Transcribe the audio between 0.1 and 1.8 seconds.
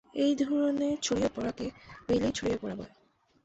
এই ধরনের ছড়িয়ে পড়াকে